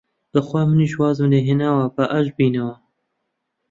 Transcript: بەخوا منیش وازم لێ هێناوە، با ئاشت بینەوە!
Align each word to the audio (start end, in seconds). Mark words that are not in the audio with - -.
بەخوا 0.31 0.61
منیش 0.69 0.93
وازم 1.01 1.27
لێ 1.31 1.39
هێناوە، 1.47 1.85
با 1.95 2.03
ئاشت 2.11 2.33
بینەوە! 2.37 2.75